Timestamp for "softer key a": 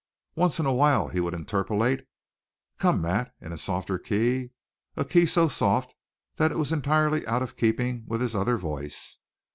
3.59-5.05